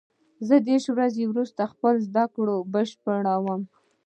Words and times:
زه 0.47 0.55
دېرش 0.67 0.85
ورځې 0.95 1.23
وروسته 1.27 1.61
خپله 1.71 1.99
زده 2.07 2.23
کړه 2.35 2.55
بشپړوم. 2.73 3.61